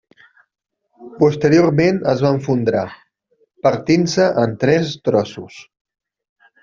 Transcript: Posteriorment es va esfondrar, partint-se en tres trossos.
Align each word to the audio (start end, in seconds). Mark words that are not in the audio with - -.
Posteriorment 1.17 1.99
es 2.13 2.23
va 2.27 2.31
esfondrar, 2.37 2.85
partint-se 3.67 4.27
en 4.45 4.57
tres 4.65 4.97
trossos. 5.11 5.61